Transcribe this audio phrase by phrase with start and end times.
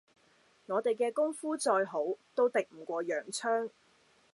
[0.65, 2.03] 我哋嘅功夫再好，
[2.33, 3.69] 都敵唔過洋槍